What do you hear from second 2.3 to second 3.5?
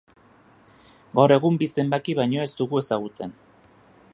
ez dugu ezagutzen.